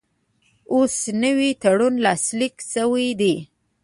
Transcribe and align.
اوس 0.73 0.95
نوی 1.23 1.49
تړون 1.61 1.95
لاسلیک 2.05 2.55
شوی 2.71 3.07
دی. 3.19 3.35